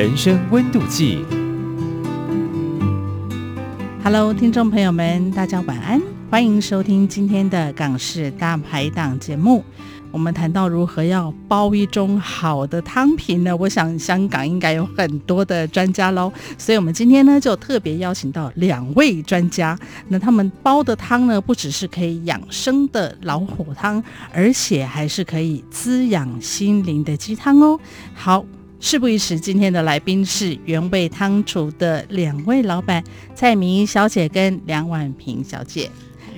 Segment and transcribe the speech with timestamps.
[0.00, 1.22] 人生温度计。
[4.02, 6.00] Hello，听众朋友们，大家晚安，
[6.30, 9.62] 欢迎收听今天的港式大排档节目。
[10.10, 13.54] 我们谈到如何要煲一盅好的汤品呢？
[13.54, 19.78] 我想香港应该有很多的专家喽，所以我们今天呢就特别邀请到两位专家。
[20.08, 27.78] 那他们煲的汤呢，不只是可以养生的老火汤，而且还是可以滋养心灵的鸡汤哦。
[28.14, 28.42] 好。
[28.82, 35.90] 事不宜迟，今天的来宾是原味汤厨的两位老板蔡明仪小姐跟梁婉萍小姐。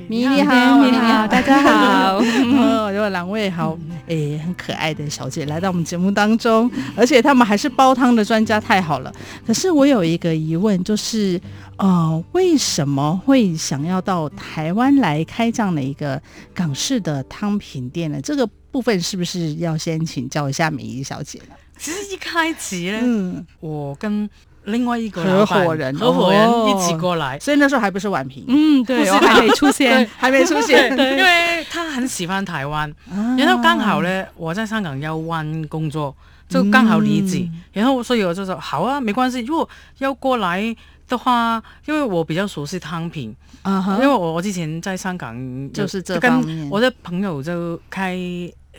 [0.09, 2.17] 明仪你好，你好，大家好。
[2.19, 9.15] 哦，有两位好，诶，很可爱的小姐来到我们节目当中，而且他们还是煲汤的专家，太好了。
[9.47, 11.41] 可是我有一个疑问，就是
[11.77, 16.21] 呃，为什么会想要到台湾来开这样的一个
[16.53, 18.21] 港式的汤品店呢？
[18.21, 21.55] 这个部分是不是要先请教一下明仪小姐呢？
[21.83, 24.31] 其实一开始呢，嗯，我跟
[24.67, 32.89] 另外一个合伙人，合伙人一起过来，所以那时候还不是婉萍，嗯，对，我还没出现，还没出现， 对，因为他很喜欢台湾，
[33.37, 36.15] 然后刚好呢，我在香港要湾工作，
[36.49, 40.63] 就刚好离职，然后所以我就说好啊，没关系，如果要过来
[41.09, 45.37] 的话，因为我比较熟悉汤品，因为我我之前在香港
[45.73, 48.17] 就是这方面，我的朋友就开。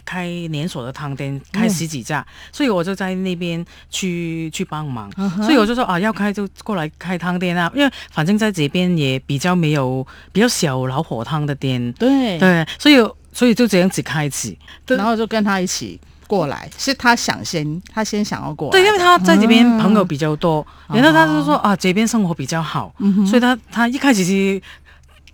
[0.04, 5.10] 开连锁的汤店，开十几家，嗯、所以我就在那边去去帮忙。
[5.12, 5.44] Uh.
[5.44, 11.92] 所以我就说啊，要开就过来开汤店啊，因为反正在这边也比较没有比较小老火汤的店。
[11.94, 12.96] 对对，所以
[13.32, 14.56] 所以就这样子开始，
[14.88, 18.72] 然后就跟他一起过来，是他想先，他先想要过来。
[18.72, 20.96] 对，因为他在这边朋友比较多，uh.
[20.96, 23.28] 然后他就说啊，这边生活比较好，uh.
[23.28, 24.62] 所以他他一开始是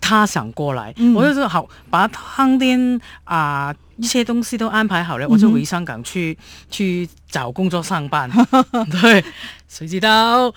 [0.00, 3.74] 他想过来，嗯、我就说好，把汤店啊。
[4.00, 8.30] 一些东西都安排好了，我就回香港去、嗯、去找工作上班。
[9.00, 9.22] 对，
[9.68, 10.52] 谁知道？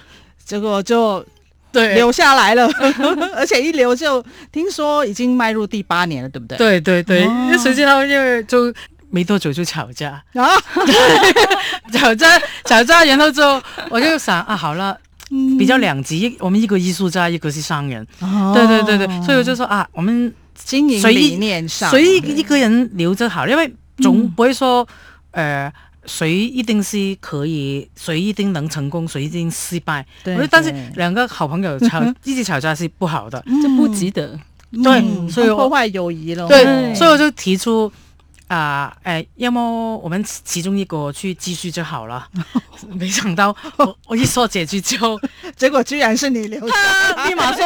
[0.45, 1.25] 结果就
[1.71, 1.95] 对。
[1.95, 2.69] 留下来了，
[3.35, 6.57] 而且一留就听说已经迈入第八年了，对不对？
[6.57, 7.25] 对对对，
[7.57, 8.73] 谁、哦、知道因为就
[9.09, 10.23] 没多久就吵架。
[10.33, 10.47] 啊，
[11.91, 14.97] 吵架吵架，然后就我就想啊，好了，
[15.31, 20.33] 嗯、比较两极，我们一个艺术家，一个是商人，哦、对对对对，所以我就说啊，我们。
[20.55, 24.87] 经营理念上，谁一个人留着好，因为总不会说，
[25.31, 25.71] 呃，
[26.05, 30.05] 谁一定是可以，谁一定能成功，谁一定失败。
[30.23, 34.39] 对，但是两个好朋友吵，一直吵架是不好的，这不值得。
[34.83, 36.47] 对，所以破坏友谊了。
[36.47, 37.91] 对，所以我就提出
[38.47, 42.27] 啊，诶，要么我们其中一个去继续就好了。
[42.93, 44.97] 没想到我我一说解决就，
[45.55, 47.63] 结果居然是你留下，立马说。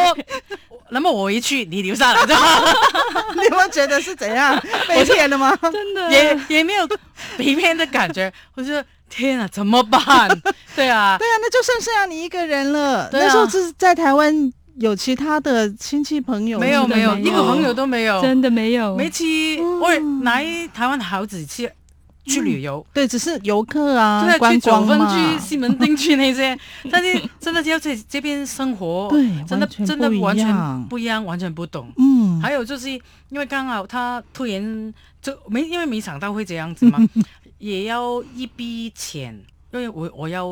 [0.90, 2.66] 那么我一去，你留下来就好。
[3.36, 5.58] 你有没有觉得是怎样 被骗了吗？
[5.62, 6.88] 真的也也没有
[7.38, 8.32] 被骗的感觉。
[8.56, 10.02] 我觉得天啊，怎么办？
[10.76, 13.10] 对啊，对啊，那就剩下你一个人了。
[13.12, 16.60] 那时候是在台湾有其他的亲戚朋友？
[16.60, 18.96] 没有没有，一个朋友都没有，真的没有。
[18.96, 19.90] 没去，我
[20.24, 21.70] 来台湾好几次。
[22.28, 26.58] 去旅游，对，只是游客啊，对，去九份、去西门町去那些，
[26.92, 31.92] 但是真的要在这边生活，对，真的真的完全不一样，完全不懂。
[31.98, 37.00] 嗯，还有就是因为刚好他突然就没，因为没想到会这样子嘛，
[37.58, 39.34] 也要一笔钱，
[39.72, 40.48] 因为我我要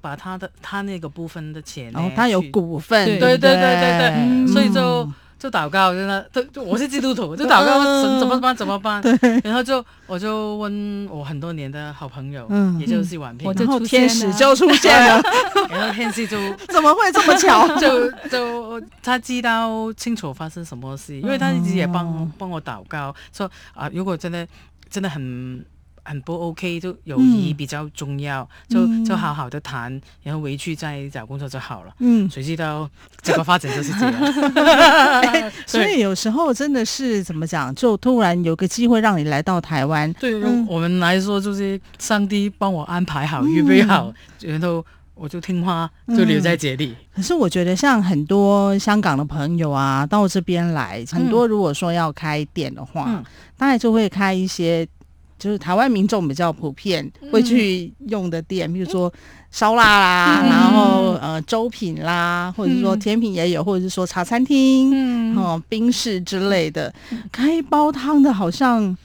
[0.00, 5.08] 把他的他那个部分的钱，哦，他有股份，对对对对对，所以就。
[5.38, 8.56] 就祷告，真的，就我是基督徒，就祷告怎怎么办？
[8.56, 9.00] 怎么办？
[9.44, 15.22] 然后就我就问我很多年的好朋友，嗯，也就是婉萍，然后天使就出现了，
[15.70, 16.36] 然后天使就
[16.68, 17.68] 怎么会这么巧？
[17.78, 24.46] 就就他知道清楚发生什么事，因为他一直也帮帮我祷告，说啊，如果真的
[24.90, 25.64] 真的很。
[26.08, 31.92] 很不 OK，就友谊比较重要，嗯、就就好好的谈，然后回去再找工作就好了。
[31.98, 32.88] 嗯，谁知道
[33.20, 34.14] 这个发展就是这样。
[34.14, 40.10] 欸、 所以有时候真的是怎么讲，就突然有个机会让你来到台湾。
[40.14, 44.10] 对，嗯、我们来说就是上帝帮我安排好、预备好，
[44.40, 44.82] 嗯、然后
[45.14, 47.16] 我就听话，就留在这里、嗯。
[47.16, 53.22] 可是我觉得像很多香港的朋友啊，到这边来，很多如果说要开店的话，
[53.58, 54.88] 大概、嗯、就会开一些。
[55.38, 59.12] 就是台湾民众比较普遍会去用的店，比如说
[59.50, 66.92] 烧腊啦，然后呃粥品啦，或者是说甜品也有，或者是说茶餐厅，嗯，哦，冰室之类的，
[67.30, 68.96] 开煲汤的好像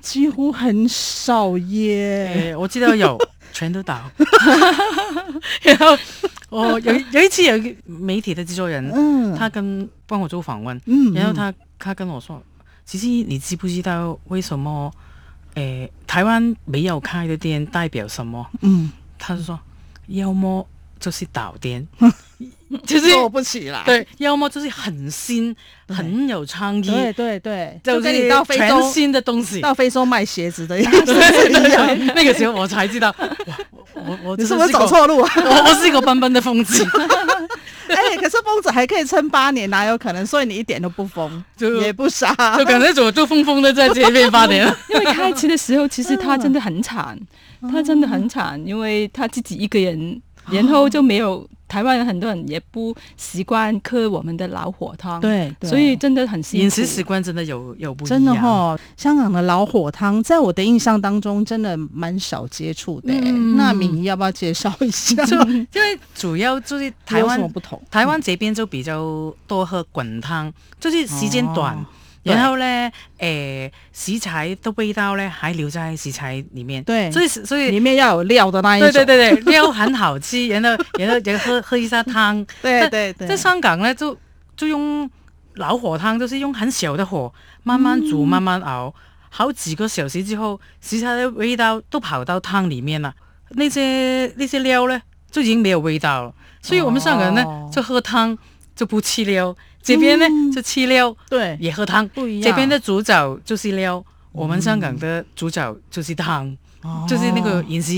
[0.00, 2.56] 几乎很少耶。
[2.58, 3.18] 我记得有，
[3.52, 4.00] 全都倒。
[5.62, 5.96] 然后
[6.48, 12.42] 我有有一次有一个媒体的制作人，嗯，他跟帮我做访问，嗯，然后他他跟我说，
[12.86, 14.90] 其实你知不知道为什么？
[15.54, 18.44] 诶、欸，台湾没有开的店代表什么？
[18.62, 19.58] 嗯，他就说，
[20.08, 20.66] 要么
[20.98, 21.86] 就是倒店，
[22.84, 23.82] 就是做不起来。
[23.84, 25.54] 对，要么就是很新，
[25.88, 26.82] 很有创意。
[26.82, 31.98] 对对对，就跟你到非洲新的东西，到非洲卖鞋子的样子一样。
[32.14, 33.28] 那个时候我才知道，哇，
[33.94, 35.32] 我我你是不是走错路啊？
[35.36, 36.84] 我我是一个笨笨的疯子。
[37.88, 40.26] 哎、欸，可是疯子还可以撑八年，哪有可能？
[40.26, 44.66] 所以你一点都不疯，就也不傻，就感觉就就疯疯的在这边八年。
[44.88, 47.18] 因为开始的时候，其实他真的很惨，
[47.70, 50.20] 他真的很惨，因为他自己一个人，
[50.50, 51.46] 然后就没有。
[51.66, 56.62] 台湾人很多人也不习惯喝我们的老火汤，对，对，所以真的很辛苦。
[56.62, 58.16] 饮食习惯真的有有不一样。
[58.16, 63.12] 真的哈、哦，香港的老火汤，在我的印象当中，真的蛮少接触的。
[63.12, 65.24] 嗯、那旻要不要介绍一下？
[65.26, 67.80] 就因为 主要就是台湾不同？
[67.90, 71.74] 台湾这边就比较多喝滚汤，就是时间短。
[71.74, 71.86] 哦
[72.24, 80.68] 然后呢，诶，食材的味道呢还留在食材里面，对，所以所以里面要有料的那一种，对对对对， 料很好吃，然后
[80.98, 84.16] 然后然后喝喝一下汤， 对对对，在香港呢就
[84.56, 85.08] 就用
[85.56, 87.32] 老火汤，就是用很小的火
[87.62, 88.92] 慢慢煮慢慢熬，
[89.28, 93.14] 好几个小时之后，食材的味道都跑到汤里面了，
[93.50, 95.00] 那些那些料呢
[95.30, 98.36] 就已经没有味道了，所以我们香港人呢就喝汤
[98.74, 99.54] 就不吃料。
[99.84, 102.50] 这边呢就吃料，对，也喝汤，不一样。
[102.50, 104.02] 这边的主角就是料，
[104.32, 106.56] 我们香港的主角就是汤，
[107.06, 107.92] 就是那个饮食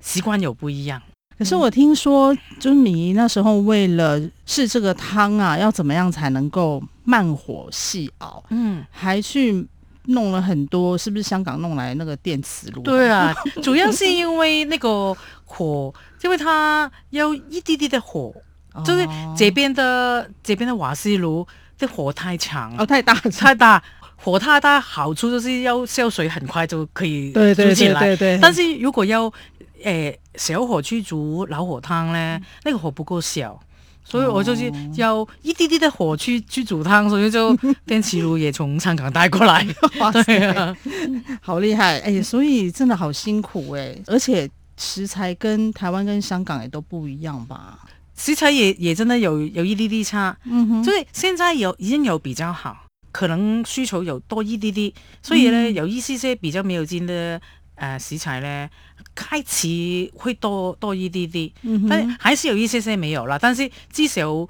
[0.00, 1.00] 习惯有不一样。
[1.38, 8.42] 可是我听说，就是你那时候为了试这个汤啊，要怎么样才能够慢火细熬？
[8.48, 9.66] 嗯，还去
[10.06, 12.80] 弄了很多，是不是香港弄来那个电磁炉？
[12.80, 15.92] 对啊， 主要是因为那个火，
[16.24, 18.34] 因为它要一滴滴的火。
[18.84, 19.06] 就是
[19.36, 21.46] 这边的这边的瓦斯炉
[21.78, 22.74] 的火太强。
[22.76, 23.82] 哦，太大太大，
[24.16, 28.00] 火太大，好处就是要烧水很快就可以煮起来。
[28.00, 28.16] 对对对。
[28.16, 29.32] 对对，但是如果要
[29.84, 33.58] 诶、呃、小火去煮老火汤呢，那个火不够小，
[34.02, 39.66] 所以我就是要一滴滴的火去去煮汤，所以就电磁炉也从香港带过来。
[40.00, 40.74] 哇塞，对啊、
[41.42, 41.98] 好厉害！
[42.00, 44.48] 哎，所以真的好辛苦哎，而且
[44.78, 47.78] 食材跟台湾跟香港也都不一样吧？
[48.16, 54.92] 食材也也真的有有一滴滴差，嗯哼，所以现在有已经有比较好，可能需求有多一滴滴，
[55.22, 57.38] 所以呢，嗯、有一些些比较没有劲的
[57.74, 58.68] 呃食材呢，
[59.14, 64.48] 开始会多多一滴滴，嗯、但还是有一些些没有了，但是至少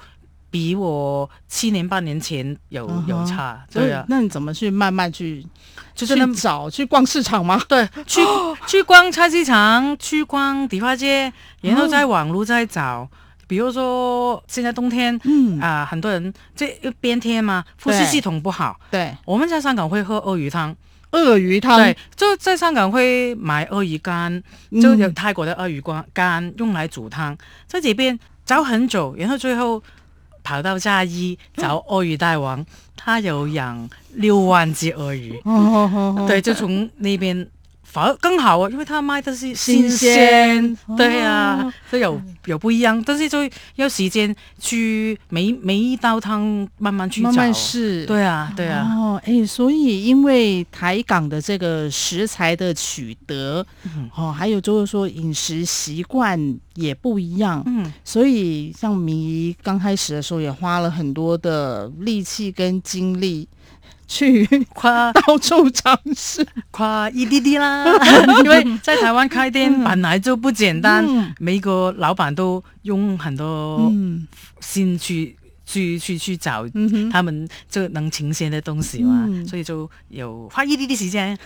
[0.49, 5.45] 比我七年八年前有、有差，对啊，那你怎么去慢慢去
[5.93, 7.61] 就是去找去逛市场吗？
[7.69, 13.01] 对，去、哦、去逛菜市场，去逛迪化街，然后在网络再找。
[13.01, 13.09] 哦
[13.47, 15.61] 比如说现在冬天，嗯。
[15.61, 16.67] 啊、呃，很多人这
[17.01, 18.79] 变天嘛，呼吸系统不好。
[18.91, 20.75] 对，我们在香港会喝鳄鱼汤，
[21.13, 24.43] 鳄鱼汤，对，就在香港会买鳄鱼干，
[24.81, 27.37] 就有泰国的鳄鱼干干用来煮汤，
[27.67, 29.83] 在这边找很久，然后最后
[30.43, 32.65] 跑到嘉义找鳄鱼大王，
[32.97, 37.49] 他有养六万只鳄鱼，哦、对，就从那边。
[37.97, 43.39] 反而更好啊，因为他卖的是新鲜，对啊，都、哦、有有不一样，但是就
[43.77, 56.39] 要时间去每每一道汤慢慢去找，慢慢试，对啊，对啊，哦，哎，所以因为台港的这个食材的取得，嗯、哦，还有就是说饮食习惯
[56.75, 63.49] 也不一样，嗯，所以像旻刚开始的时候也花了很多的力气跟精力。
[64.09, 67.85] 去夸到处尝试，夸一滴滴啦，
[68.45, 73.93] 因为在台湾开店本来就不简单，嗯、每个老板都用很多
[74.61, 76.65] 心去、嗯、去去去找
[77.11, 81.37] 他们就能呈现的东西嘛，嗯、所以就有花一滴滴时间。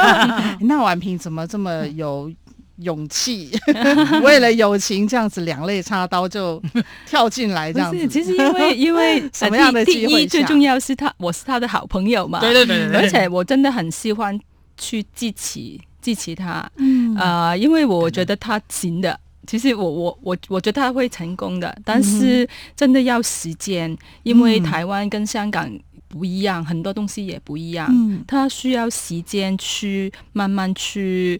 [0.60, 2.32] 那婉萍怎么这么有？
[2.78, 3.50] 勇气，
[4.22, 6.62] 为了友情这样子两肋插刀就
[7.06, 8.06] 跳进来这样子。
[8.08, 10.18] 其实因为 因为什么样的机会？
[10.18, 12.40] 第一最重要是他，我是他的好朋友嘛。
[12.40, 14.38] 对对对，对而且我真的很喜欢
[14.76, 16.70] 去支持支持他。
[16.76, 19.18] 嗯啊、呃，因为我觉得他行的。
[19.46, 25.70] 其实我我我我觉得他会成功的，但是真的要时间，因为台湾跟香港。
[26.10, 27.86] 不一样，很多东西也不一样。
[27.90, 31.38] 嗯，他需要时间去慢慢去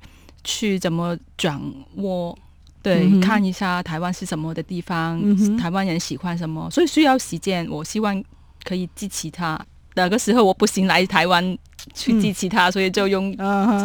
[0.49, 1.61] 去怎么转
[1.97, 2.37] 窝，
[2.83, 7.69] 对，嗯、看一下台湾是什么的地方，嗯、台湾人喜欢什么，所以需要时间。
[7.71, 8.25] 我希望
[8.64, 9.61] 可以支持他。
[9.95, 11.59] 那个时候我不行来台湾。
[11.95, 13.35] 去支持他，所以就用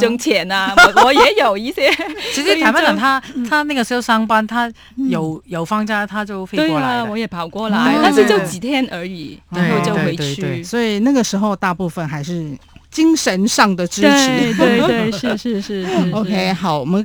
[0.02, 0.74] 用钱啊！
[0.76, 1.90] 我 我也有一些。
[2.34, 7.02] 其实台湾人他他那个时候上班，他有有放假，他就飞过来。
[7.04, 10.62] 我也跑过来，但是就几天而已，然后就回去。
[10.62, 12.58] 所以那个时候大部分还是
[12.94, 14.54] 精神上的支持。
[14.54, 15.86] 对对对，是是是。
[16.14, 17.04] OK，好，我们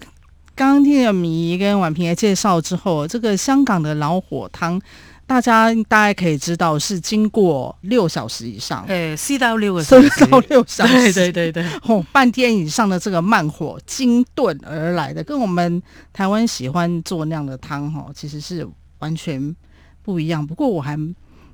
[0.55, 4.81] 刚刚听了米姨跟婉平的介绍之后，这个香港的老火汤。
[5.27, 15.83] 大家大概可以知道是经过六小时以上， 诶，四到六个小时，四到六小时，对对对对， 哦，半天以上的这个慢火精炖而来的，跟我们
[16.15, 18.67] 台湾喜欢做那样的汤哈，其实是
[19.01, 19.55] 完全
[20.03, 20.47] 不一样。
[20.47, 20.97] 不过我还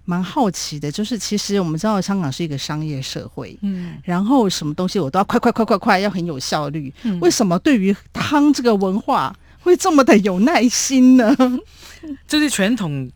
[0.04, 6.92] 蛮好奇的，就是其实我们知道香港是一个商业社会，嗯，然后什么东西我都要快快快快快，要很有效率。
[7.02, 11.36] 嗯，为什么对于汤这个文化会这么的有耐心呢？
[12.28, 13.10] 就是传统。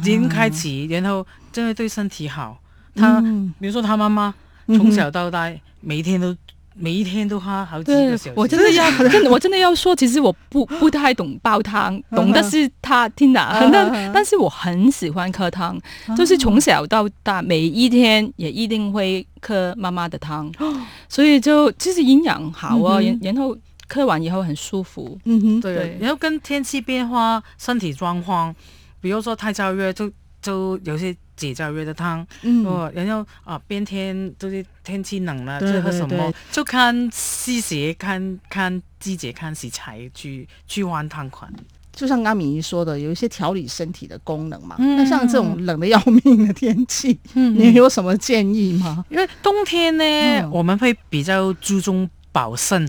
[0.00, 2.56] 经开始，然后真的对身体好。
[2.94, 4.32] 他，嗯、比如说他妈妈
[4.68, 6.32] 从小到大，每一天都
[6.78, 8.32] 每一天都花好几个小时。
[8.36, 13.40] 我真的要，真的我真的要说，其实我不不太懂煲汤， 懂的是他听的，
[13.72, 15.78] 但 但是我很喜欢喝汤，
[16.16, 20.50] 就是从小到大每一天也一定会喝妈妈的汤，
[21.08, 23.56] 所以就其实营养好啊，然然后
[23.88, 25.18] 喝完以后很舒服。
[25.24, 28.54] 嗯哼，对，然后跟天气变化、身体状况。
[29.00, 30.10] 比如说太燥热，就
[30.42, 32.26] 就有些解燥热的汤。
[32.42, 36.34] 嗯，然后啊，变天就是天气冷了，就喝什么？
[36.50, 41.50] 就看季节，看看季节，看食材去去换汤款。
[41.92, 44.76] 就像刚米姨说的，有一些调理身体的功能嘛。
[44.78, 49.04] 嗯、那像这种冷的要命的天气，嗯、你有什么建议吗？
[49.08, 52.88] 因为冬天呢，嗯、我们会比较注重保肾，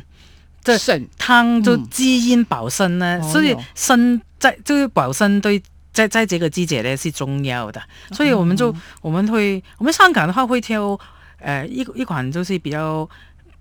[0.64, 5.62] 这肾汤就滋阴保肾呢，嗯、所以肾在就是保肾对。
[5.92, 7.82] 在在这个季节呢是重要的，
[8.12, 11.00] 所以我们就我们会我们香港的话会挑
[11.40, 13.08] 呃一一款就是比较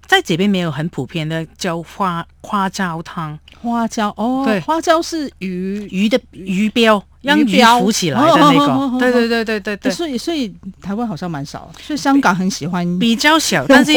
[0.06, 3.38] 在这边没有很普遍的叫花花椒汤。
[3.60, 7.02] 花椒哦，对，花椒是鱼鱼的鱼鰾。
[7.28, 13.92] 让鱼浮起来的那个， 对对对对对对，所以所以台湾好像蛮少，所以香港很喜欢比较小，但是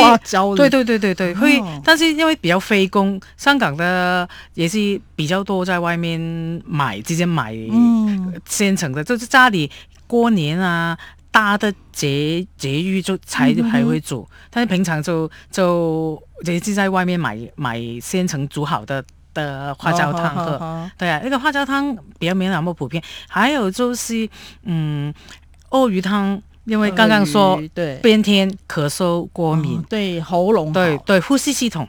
[0.55, 6.19] 对对对对对，会，但是因为比较费工，香港的也是比较多在外面
[6.65, 7.55] 买，直接买
[8.45, 9.71] 现成的，就是家里
[10.07, 10.97] 过年啊
[11.31, 19.01] 大的节节日就才还会煮，但是平常就就也是在外面买买现成煮好的。
[19.33, 23.01] 的花椒汤喝，对啊，那个花椒汤比较没那么普遍。
[23.27, 24.27] 还有就是，
[24.63, 25.13] 嗯，
[25.69, 27.97] 鳄鱼汤，因为刚刚说对。
[27.97, 31.87] 变天咳嗽过敏，哦、对喉咙，对对呼吸系统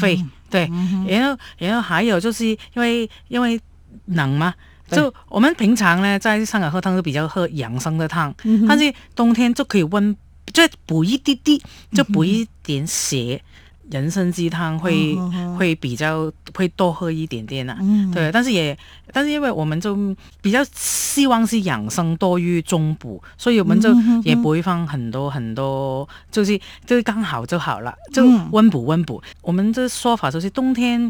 [0.00, 3.60] 肺，嗯、对，嗯、然后然后还有就是因为因为
[4.06, 4.54] 冷嘛，
[4.88, 10.16] 就我们平常呢在香港喝汤都比较喝养生的汤，嗯、但是冬天就可以温，
[10.52, 11.60] 就补一滴滴，
[11.92, 13.42] 就补一点血。
[13.88, 15.14] 嗯人参鸡汤会、
[15.56, 18.76] 会比较会多喝一点点啊，嗯、对，但是也
[19.12, 19.96] 但是因为我们就
[20.42, 29.22] 比较希望是养生多于中补，所以我们就也不会放很多很多，就是就是刚好就好了，就温补温补。
[29.40, 31.00] 我们这说法就是冬天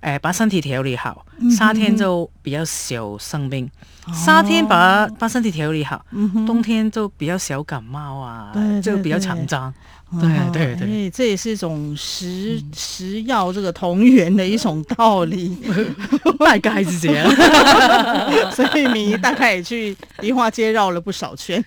[0.00, 3.70] 诶、呃、把身体调理好，夏天就比较少生病。
[4.12, 6.04] 夏天把把身体调理好，
[6.46, 8.52] 冬天就比较少感冒啊，
[8.82, 9.72] 就比较强壮。
[9.72, 9.78] 对。
[9.78, 9.95] 对对，
[11.12, 15.56] 这也是一种食食药这个同源的一种 道理，
[16.38, 17.28] 大概是这样。
[18.52, 21.62] 所以你大概也去梨花街绕了不少圈，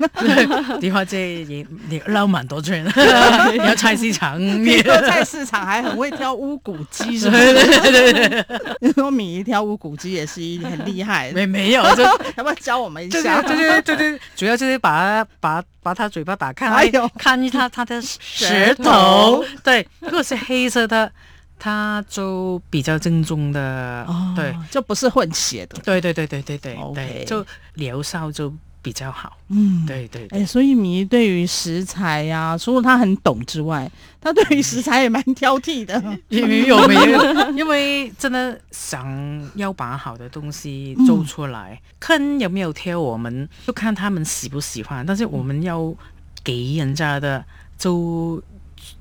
[0.80, 2.86] 梨花街也也绕蛮多圈。
[3.52, 7.54] 你要菜市场，你说菜市场还很会挑乌骨鸡，是不是？
[7.54, 8.46] 对对对，
[8.80, 11.32] 你说米姨挑乌骨鸡也是一很厉害。
[11.34, 13.42] 没没有，就要不要教我们一下？
[13.44, 18.02] 对对对对，主要就是把把把他嘴巴打开，哎呦看他他的。
[18.32, 21.12] 舌头，对，如果是黑色的，
[21.58, 37.52] 它就比较正宗的，哦、对，就不是混血的，对对对对对对对，就疗效就比较好，嗯，对对，对，哎、欸，所以米对于食材呀、啊，除了他很懂之外，他对于食材也蛮挑剔的，因为有没有？
[37.52, 45.94] 因为真的想要把好的东西做出来，看、嗯、有没有挑，我们就看他们喜不喜欢，但是我们要
[46.42, 47.44] 给人家的。
[47.80, 48.40] 就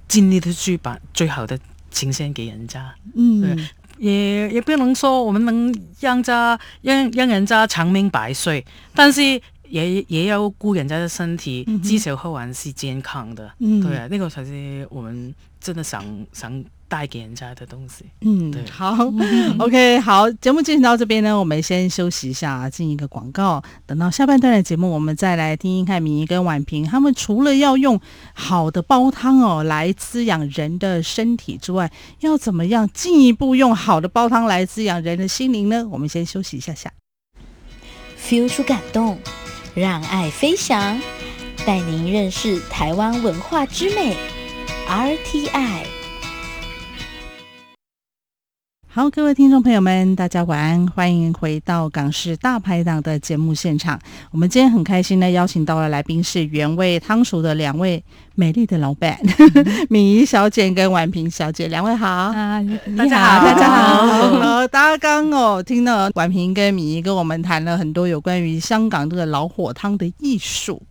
[0.06, 1.58] 尽力的去把最好的
[1.90, 3.68] 呈现给人家，嗯，
[3.98, 9.20] 也也不能说我们能让家让让人家长命百岁，但是
[9.68, 13.52] 也也要顾人家的身体，至少喝完是健康的。
[13.58, 18.06] 嗯，对啊，那个才是我们真的想想带给人家的东西。
[18.22, 18.96] 嗯，对，好，
[19.60, 23.62] OK，好，节目进行到这边呢，我们先休息一下，进一个广告。
[23.86, 28.00] 等到下半段的节目，我们再来听听看明仪跟婉萍他们除了要用
[28.32, 35.86] 好的煲汤哦来滋养人的身体之外，要怎么样进一步用好的煲汤来滋养人的心灵呢？
[35.90, 36.92] 我们先休息一下下
[38.18, 39.18] ，feel 出感动。
[39.74, 41.00] 让爱飞翔，
[41.64, 44.16] 带您认识台湾文化之美。
[44.88, 45.84] RTI，
[48.98, 53.96] 好，各位听众朋友们，大家晚安，欢迎回到港式大排档的节目现场。
[54.32, 58.02] 我们今天很开心呢邀请到了来宾是原味汤厨的两位
[58.34, 59.16] 美丽的老板，
[59.88, 62.60] 敏仪小姐跟婉萍小姐，两位好啊，
[62.96, 64.02] 大家好，大家好。
[64.42, 70.82] 呃，大家刚哦听到婉萍跟敏仪跟我们谈了很多有关于香港这个老火汤的艺术。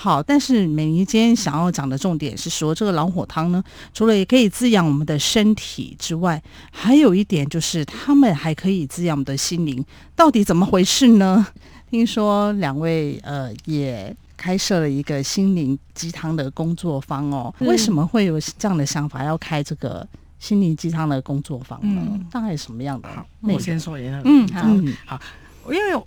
[0.00, 3.60] 好，但是美妮今天想要讲的重点是说，这个老火汤呢，
[3.92, 6.40] 除了也可以滋养我们的身体之外，
[6.70, 9.84] 还有一点就是，他们还可以滋养我们的心灵。
[10.14, 11.44] 到底怎么回事呢？
[11.90, 17.52] 听说两位呃也开设了一个心灵鸡汤的工作坊哦。
[17.58, 20.06] 为什么会有这样的想法，要开这个
[20.38, 22.00] 心灵鸡汤的工作坊呢？
[22.08, 23.08] 嗯、大概什么样的？
[23.08, 24.22] 好我先说一下。
[24.24, 25.20] 嗯，好，嗯、好，
[25.66, 26.00] 因为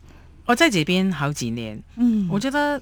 [0.46, 2.82] 我在这边好几年，嗯，我觉得。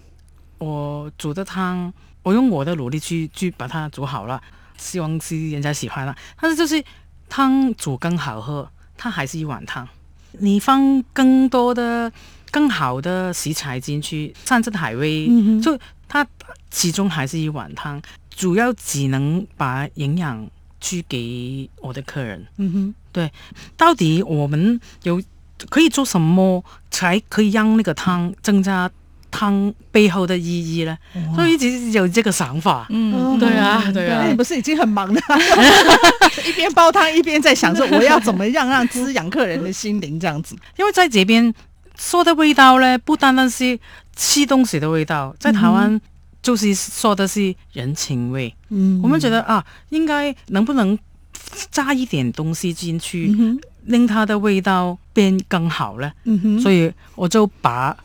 [0.59, 4.39] 我煮的汤，我用我的努力去去把它煮好了，
[4.77, 6.15] 希望是人家喜欢了。
[6.39, 6.83] 但是就是
[7.27, 9.87] 汤煮更好喝，它还是一碗汤。
[10.33, 12.11] 你放更多的、
[12.51, 16.27] 更好的食材进去，山珍海味，嗯、就它
[16.69, 17.99] 其中还是一碗汤。
[18.29, 20.47] 主要只能把营养
[20.79, 22.45] 去给我的客人。
[22.57, 23.31] 嗯哼，对，
[23.75, 25.21] 到底我们有
[25.69, 28.89] 可以做什么，才可以让那个汤增加？
[29.31, 30.97] 汤背后的意义呢？
[31.29, 32.87] 哇所以一直有这个想法。
[32.89, 34.25] 嗯，对啊，对啊。
[34.27, 35.21] 你不是已经很忙了？
[36.45, 40.55] 一边煲汤一边在想说我要怎么样让滋养客人的心灵这样子。
[40.77, 41.53] 因为在这边
[41.97, 43.77] 说的味道呢，不单单是
[44.15, 45.99] 吃东西的味道，在台湾
[46.41, 48.53] 就是说的是人情味。
[48.69, 50.97] 嗯，我们觉得啊，应该能不能
[51.69, 56.11] 加一点东西进去，嗯、令它的味道变更好呢？
[56.23, 57.95] 嗯哼，所以我就把。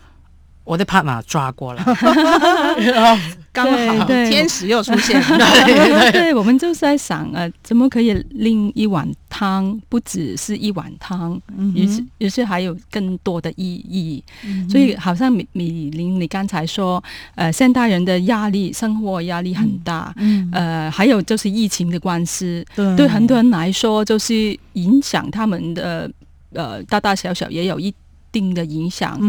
[0.64, 1.84] 我的 partner 抓过了，
[3.52, 4.04] 刚好。
[4.06, 5.20] 天使又出现。
[5.20, 5.38] 了。
[5.64, 11.40] 对，对，我们就是在想，呃，怎么可以令一碗汤不只是一碗汤，
[11.74, 14.24] 于是于是还有更多的意义。
[14.44, 17.02] 嗯、所以，好像米米林，你刚才说，
[17.34, 26.10] 呃，现代人的压力，生活压力很大，嗯、呃，还有就是疫情的关系，对，对很多人来说，就是影响他们的，
[26.54, 27.94] 呃，大大小小也有一。
[28.34, 29.20] 定的影响，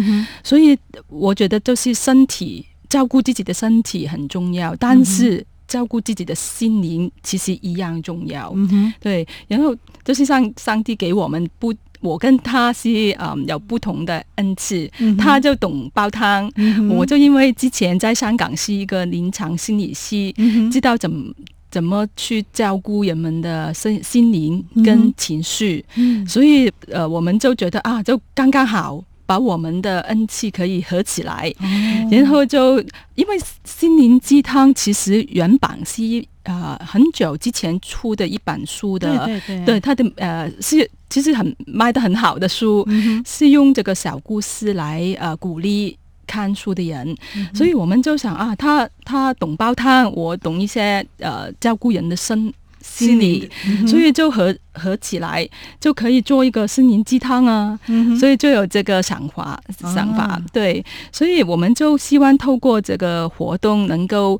[0.44, 0.76] 所以
[1.08, 8.54] 我觉得就是身体照顾自己的身体很重要，但是照顾自己的心灵其实一样重要。
[9.00, 12.90] 对，然后就是上上帝给我们不，我跟他是
[13.20, 16.52] 嗯有不同的恩赐，他就懂煲汤，
[16.90, 20.34] 我就因为之前在香港是一个临床心理师，
[20.72, 21.34] 知道怎么。
[21.76, 25.84] 怎么去照顾人们的心心灵跟情绪？
[25.96, 26.24] 嗯。
[26.24, 31.68] 嗯、所以呃，我们就觉得啊，就刚刚好把我们的恩气可以合起来，哦、
[32.10, 32.80] 然后就
[33.16, 36.02] 因为心灵鸡汤其实原版是
[36.44, 45.98] 啊、呃、很久之前出的一本书的，对对对，对它的呃是其实很卖的很好的书，嗯、是用这个小故事来呃鼓励。
[46.26, 55.48] 看书的人，嗯、所以我们就想啊，他他懂煲汤，我懂一些呃照顾人的身心理，嗯、所以就合合起来
[55.80, 59.60] 就可以做一个心灵鸡汤啊，嗯、所以就有这个想法
[59.94, 64.40] 想法，啊、对，所以我们就希望透过这个活动，能够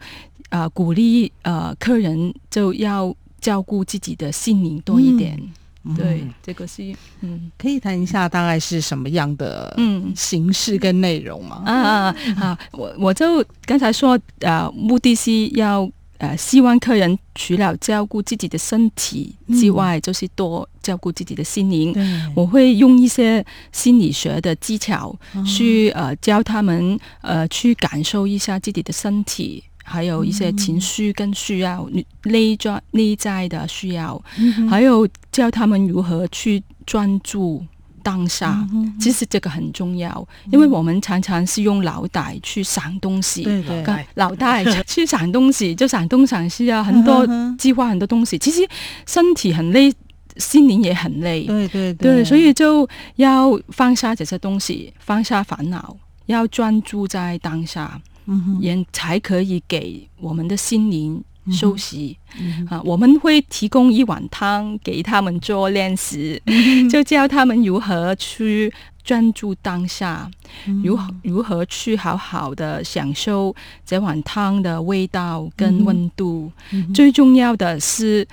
[0.50, 5.40] 呃鼓励呃客人就要照顾自己的心灵多一点。
[5.86, 11.62] 嗯对，嗯、这个是嗯，可以谈一下大概是什么样的嗯形式跟内容吗？
[11.66, 12.60] 啊啊啊！
[12.72, 21.94] 我我就刚才说，呃，目的是要呃，希望客人除了照顾自己的身体之外，嗯、就是多照顾自己的心灵。
[22.34, 25.14] 我会用一些心理学的技巧
[25.46, 29.64] 去呃教他们呃去感受一下自己的身体。
[29.88, 31.88] 还有一些情绪跟需要，
[32.24, 37.64] 内在内在的需要，嗯、还有教他们如何去专注
[38.02, 38.68] 当下。
[38.74, 48.40] 嗯、其实这个很重要，嗯、因为我们常常是用脑袋去想东西，对对，脑袋去想东西，就想东想西啊，很多计划很多东西。
[48.40, 48.68] 其实
[49.06, 49.94] 身体很累，
[50.38, 55.96] 心灵也很累，对对对，对，所以就要放下这些东西，放下烦恼。
[56.28, 62.18] 要专注在当下，嗯，也才可以给我们的心灵休息。
[62.40, 70.30] 嗯、啊，我们会提供一碗汤给他们做练习，嗯、就教他们如何去专注当下，
[70.68, 76.52] 嗯、如何如何去好好的享受这碗汤的味道跟温度。
[76.72, 78.28] 嗯、最重要的是。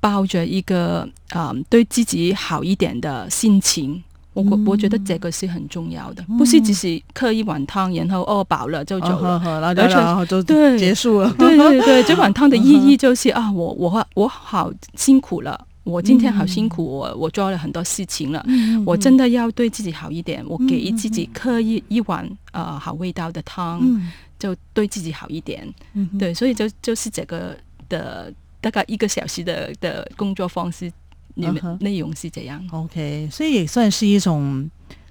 [0.00, 4.00] 抱着一个啊、嗯，对自己好一点的心情，
[4.42, 11.34] 我我我觉得这个是很重要的，嗯、不是只是喝一碗汤，然后饿饱了就走了，哦、然后然后就对结束了。
[11.38, 25.66] 对对对， 这碗汤的意义就是啊，我我我好辛苦了，我今天好辛苦，我我做了很多事情了，嗯、我真的要对自己好一点，我给自己喝一一碗呃好味道的汤，嗯、就对自己好一点。
[25.94, 27.56] 嗯、对，所以就就是这个
[27.88, 28.32] 的。
[28.60, 30.92] 大概一个小时的的工作方式，
[31.38, 34.68] 你们内容是怎样？OK，所以也算是一种。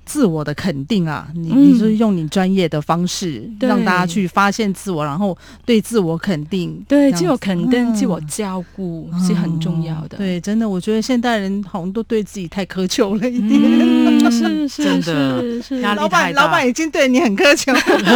[0.08, 10.18] 自我的肯定啊，你你是用你专业的方式让大家去发现自我，然后对自我肯定，对自我肯定、自我照顾是很重要的。
[10.18, 13.62] 对，真的，我觉得现代人好像都对自己太苛求了一点，
[14.32, 17.74] 是是真的，是老板老板已经对你很苛求，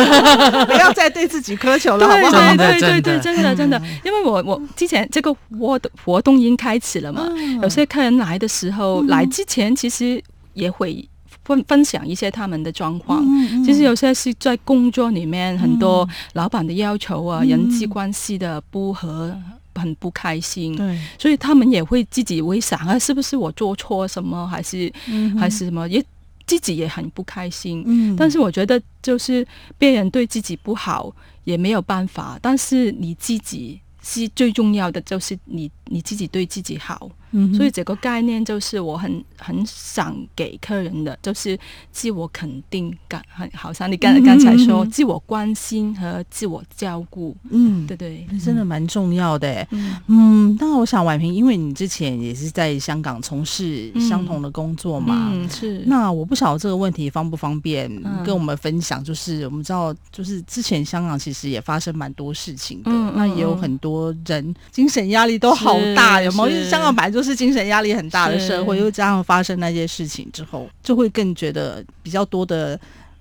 [0.65, 2.55] 不要再对自己苛求了，好不好？
[2.55, 3.51] 对对对，真的。
[3.53, 7.21] 真的，因为我我之前这个活活动已经开始了嘛，
[7.61, 10.23] 有些客人来的时候，来之前其实
[10.53, 11.05] 也会。
[11.43, 19.35] 分分享一些他们的状况，嗯嗯、其实有些是在工作里面很多老板的要求啊，嗯、人际关系的不和，
[19.75, 20.75] 很不开心。
[20.75, 25.87] 对，所以他们也会自己会想啊，是不是我做错什么，还是、嗯、还是什么？
[25.89, 26.03] 也
[26.45, 27.83] 自己也很不开心。
[27.87, 29.45] 嗯，但是我觉得就是
[29.77, 31.13] 别人对自己不好
[31.45, 37.09] 也没有办法，但是你自己是最重要的，就是你你自己对自己好。
[37.33, 41.57] 嗯、所以这个概念就是我很很想给客人的，就是
[41.89, 49.65] 自我肯定感，很好像你刚刚才说，嗯、自我关心和自我照顾，嗯，对对，真的蛮重要的。
[49.71, 55.83] 嗯，嗯，那我想婉萍，因为你之前也是在香港从事相同的工作嘛，嗯，是。
[55.85, 57.89] 那我不晓得这个问题方不方便
[58.25, 66.49] 跟我们分享，就是我们知道，就是之前香港其实也发生蛮多事情的，嗯、那也有很多人精神压力都好大，有没有？
[66.49, 67.21] 因为香港本来就。
[67.21, 72.75] 是精神压力很大的社会，又加上发生那些事情之后，就会更觉得比较多的，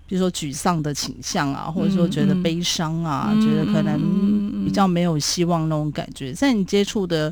[0.06, 6.32] 比如说沮丧的倾向啊，或者说觉得悲伤啊，嗯、觉得可能比较没有希望那种感觉。
[6.32, 7.28] 在你接触的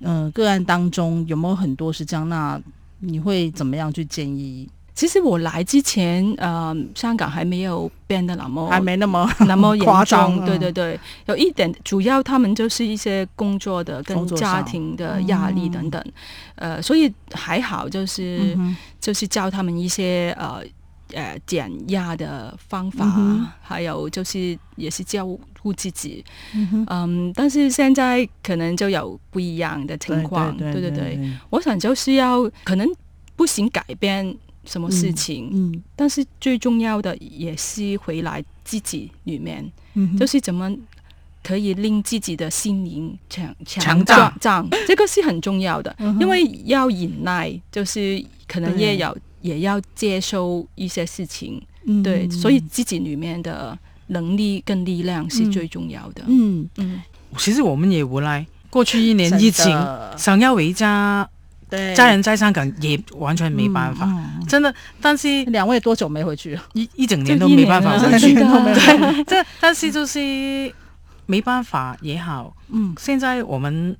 [0.00, 2.28] 嗯、呃、个案当中，有没有很多是这样？
[2.28, 2.60] 那
[2.98, 4.68] 你会怎么样去建议？
[4.94, 10.44] 其实我来之前，呃，香港还没有变得那么还没那么 那么 严重。
[10.44, 16.04] 对对对，有一点，主要他们就是一些工作的跟家庭的压力等等，
[16.56, 18.56] 呃，所以还好，就是
[19.00, 20.62] 就是教他们一些呃
[21.14, 23.06] 呃减压的方法，
[23.62, 25.26] 还有就是也是照
[25.62, 26.22] 顾自己。
[26.88, 30.54] 嗯，但是现在可能就有不一样的情况。
[30.58, 32.86] 对对对，我想就是要可能
[33.36, 34.36] 不行改变。
[34.64, 35.48] 什么事情？
[35.52, 40.70] 嗯，嗯，但是最重要的也是回来自己里面，嗯、就是怎么
[41.42, 45.94] 可以令自己的心灵强强壮，壮这个是很重要的。
[45.98, 53.76] 嗯、因为要忍耐，就是可能也要也要接受一些事情，嗯、对，所以自己里面的
[54.08, 56.22] 能力跟力量是最重要的。
[56.26, 57.02] 嗯嗯，嗯
[57.38, 59.74] 其实我们也无奈，过去一年疫情，
[60.18, 61.28] 想要回家。
[61.70, 64.08] 对家人在香港也完全没办法，
[64.48, 64.74] 真的。
[65.00, 66.58] 但是两位多久没回去？
[66.74, 68.34] 一一整年都没办法回去。
[69.24, 70.74] 这 但是就是
[71.26, 72.54] 没办法也好。
[72.68, 73.96] 嗯，现在我们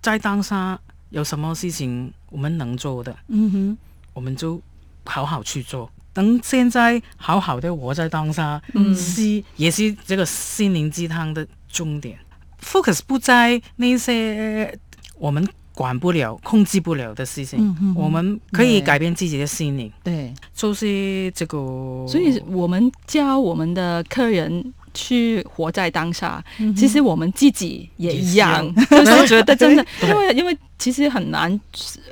[0.00, 0.78] 在当下
[1.10, 3.78] 有什么事情我们能做的，嗯哼，
[4.14, 4.60] 我们就
[5.04, 5.90] 好好去做。
[6.12, 12.18] 等现在好好的活在当下，嗯，是也是这个心灵鸡汤的重点。
[12.62, 14.78] Focus 不在那些
[15.18, 15.46] 我们。
[15.80, 19.90] 管不了、控制不了的事情，嗯、哼哼我们可以改变自己的心灵。
[20.04, 21.56] 对，就是这个。
[22.06, 26.44] 所以我们教我们的客人去活在当下。
[26.76, 31.58] 其实我们自己也一样，是就是觉得 真的，因为因为其实很难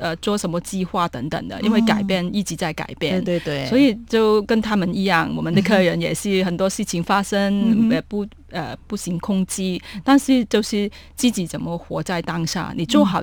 [0.00, 3.22] 呃做什么计划等等的，因为改变一直在改变。
[3.22, 3.66] 对对对。
[3.66, 13.22] 所以就跟他们一样，我们的客人也是很多事情发生，呃不呃不行控制，但是就是自己怎么活在当下，你做好。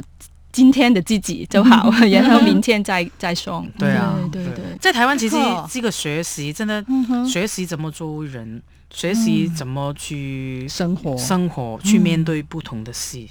[0.55, 3.61] 今天的自己就好， 然后明天再 再说。
[3.77, 5.35] 对啊，对对，在台湾其实
[5.69, 6.81] 这个学习真的
[7.27, 13.27] 学习怎么做人，学习怎么去生活，生活去面对不同的事。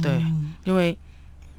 [0.00, 0.24] 对，
[0.64, 0.96] 因为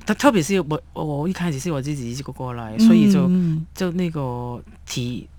[0.03, 3.29] 他特别是我，我一开始是我自己一个过来，所以就
[3.75, 5.29] 就那个体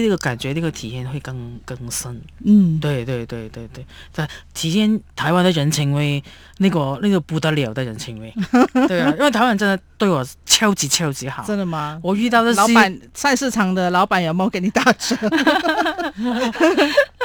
[0.00, 2.20] 这个感觉，这个体验会更更深。
[2.44, 6.22] 嗯，对对对对对，在体验台湾的人情味，
[6.58, 8.32] 那个那个不得了的人情味。
[8.88, 11.44] 对啊，因为台湾真的对我超级超级好。
[11.44, 11.98] 真的吗？
[12.02, 15.16] 我遇到的老板菜市场的老板有没有给你打折？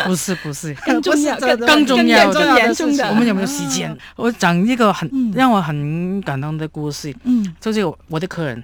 [0.06, 3.95] 不是不是，更重要更更重要的严重的，我们有没有时间？
[4.15, 7.13] 我讲一个很让我很感动的故事。
[7.23, 8.63] 嗯，就是我的客人。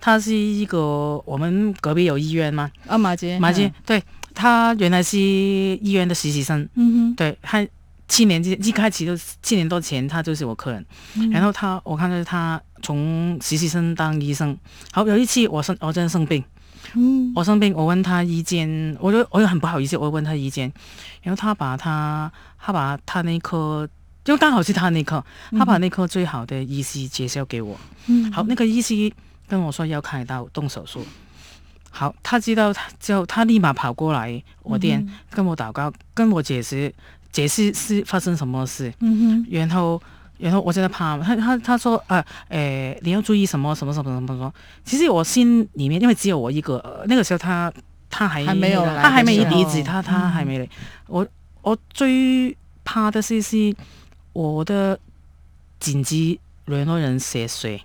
[0.00, 2.70] 他是一个，我们隔壁有医院吗？
[2.86, 7.66] 啊，马杰，马杰，对，他原来是医院的实习生，嗯哼，对，他
[8.06, 10.84] 七年一开始就七年多前，他就是我客人，
[11.14, 14.56] 嗯、然后他我看到他从实习生当医生，
[14.92, 16.42] 好，有一次我生我真的生病，
[16.94, 20.72] 嗯，我生病，我问他意见，我就我就很不好意思，我问他意见，
[21.22, 23.88] 然后他把他他把他那科，
[24.22, 25.24] 就刚好是他那颗，
[25.58, 29.10] 他把那颗最好的医师介绍给我，嗯，好，那个医师。
[29.46, 31.04] 跟我说要开刀动手术，
[31.90, 36.92] 好，他知道他之后他立马跑过来我店，嗯、跟我祷告，跟我解释
[37.30, 40.00] 解释是发生什么事，嗯哼，然后
[40.38, 44.52] 然后我真的怕，他他他说啊，诶、呃，你要注意什么什么什么什么什么，
[44.84, 47.72] 其实我心里面因为只有我一个，呃、那个时候他
[48.10, 50.70] 他还还没有，他还没离职，他他还没来，嗯、
[51.08, 51.26] 我
[51.62, 53.74] 我最怕的是是
[54.32, 54.98] 我的
[55.78, 57.80] 紧急联络人写谁。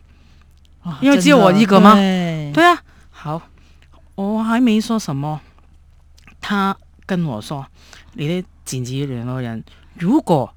[1.02, 1.96] 因为只有我一个吗？
[1.96, 3.42] 对，对啊，好，
[4.16, 5.40] 我还没说什么，
[6.42, 6.76] 他
[7.06, 7.66] 跟我说，
[8.14, 9.64] 你的紧急联络人，
[9.96, 10.54] 如果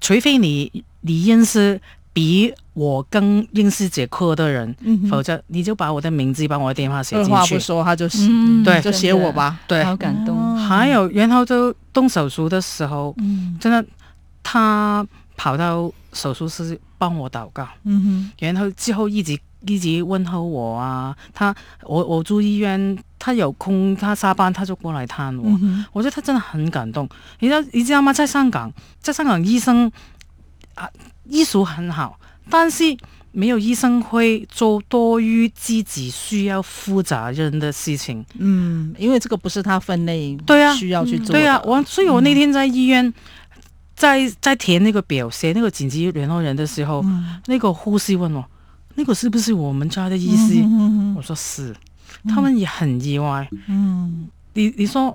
[0.00, 1.80] 除非你你认识
[2.12, 7.30] 比我更认识杰克的人，嗯、否则你就把我的名字、把我的电话写进去。
[7.32, 9.58] 二话不说，他就写，嗯、对，就写我吧。
[9.66, 10.56] 对，好感动。
[10.56, 13.84] 还有，然后就动手术的时候，嗯、真的，
[14.42, 16.78] 他跑到手术室。
[17.00, 19.32] 帮我祷告，嗯哼，然后之后一直
[19.66, 25.58] 一直问候我啊，他我我住医院，他有空他下班他就过来探我，
[25.92, 27.08] 我觉得他真的很感动。
[27.38, 28.12] 你知道你知道吗？
[28.12, 29.90] 在香港，在香港医生
[30.74, 30.86] 啊
[31.24, 32.84] 医术很好，但是
[33.32, 38.22] 没有医生会做多于自己需要负责任的事情。
[38.38, 41.32] 嗯，因为这个不是他分内对啊需要去做的。
[41.32, 43.06] 对啊，我所以我那天在医院。
[43.06, 43.14] 嗯
[44.00, 48.42] 在在填那个表，写那个紧急联络人的时候，嗯、那个护士问我，
[48.94, 50.54] 那个是不是我们家的医师？
[50.62, 51.76] 嗯、哼哼我说是，
[52.26, 53.46] 他们也很意外。
[53.66, 55.14] 嗯，你你说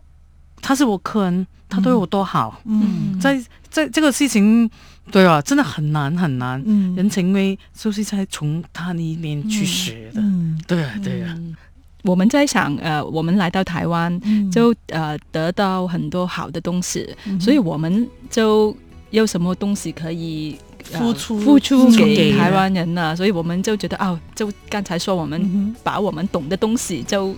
[0.62, 2.62] 他是我客人，他对我多好。
[2.66, 4.70] 嗯，在在这个事情，
[5.10, 6.62] 对啊，真的很难很难。
[6.64, 10.22] 嗯，人情味就是在从他那边去学的。
[10.22, 11.34] 嗯，对啊对啊。
[11.36, 11.56] 嗯
[12.06, 18.76] 我们在想，呃，我们来到台湾，嗯、就呃得到很多好的东西，嗯、所以我们就
[19.10, 20.56] 有什么东西可以、
[20.92, 23.16] 呃、付出付出给台湾人呢？
[23.16, 27.36] 所以我们就觉得，哦，就刚才说，我们把我们懂的东西就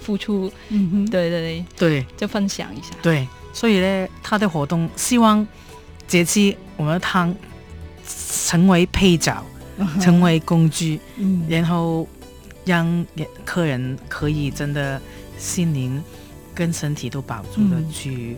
[0.00, 2.94] 付出，嗯哼，对对对，对，就分享一下。
[3.02, 5.46] 对，所以呢，他的活动希望
[6.08, 7.34] 这次我们的汤
[8.48, 9.44] 成为配角，
[10.00, 12.08] 成为工具，嗯，然后。
[12.66, 13.06] 让
[13.44, 15.00] 客人可以真的
[15.38, 16.02] 心灵
[16.54, 18.36] 跟身体都保住的去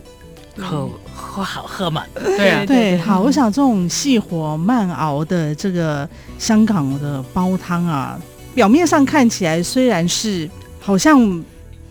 [0.55, 8.17] 喝、嗯、喝好喝嘛，对啊， 对，好，我想这种细火慢熬的这个香港的煲汤啊，
[8.53, 11.43] 表面上看起来虽然是好像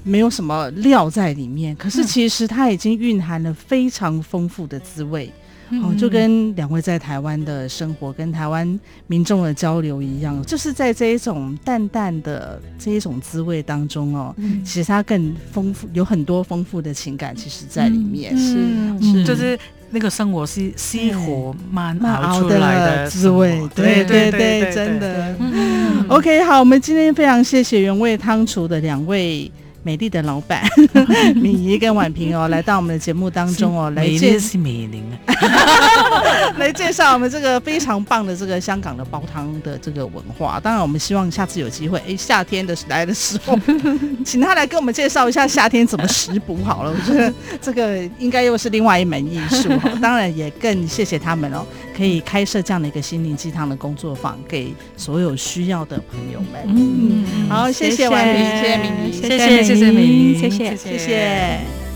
[0.05, 5.33] 没有什么料在里面，可是其实它已经蕴含了非常丰富的滋味。
[5.83, 18.33] 哦，就跟两位在台湾的生活，跟台湾民众的交流一样，就是在这一种淡淡的这一种滋味当中哦，嗯、其实它更丰富，有很多丰富的情感，其实在里面。
[18.35, 19.59] 嗯、是是，就是
[19.91, 23.61] 那个生活是细火慢熬出来的滋味。
[23.75, 25.35] 对对对，真的。
[26.09, 29.51] OK，好，我们今天非常谢谢原味汤厨的两位。
[29.83, 30.63] 美丽的老板
[31.37, 35.05] 敏仪跟婉平哦，来到我们的节目当中哦，来介是美玲
[36.59, 40.61] 来介绍我们这个非常棒的这个香港的煲汤的这个文化。
[40.61, 43.59] 当然，我们希望下次有机会，哎，夏天的来的时候，
[44.25, 46.91] 请他来跟我们介绍一下夏天怎么食补好了。
[46.93, 49.69] 我觉得这个应该又是另外一门艺术。
[50.03, 51.65] 当然，也更谢谢他们哦，
[51.99, 56.63] 可以开设这样的一个心灵鸡汤的工作坊，给所有需要的朋友们。
[56.65, 59.63] 嗯，好，谢谢婉萍，谢谢敏仪，谢谢。
[59.65, 61.88] 谢谢美仪，谢谢，谢谢。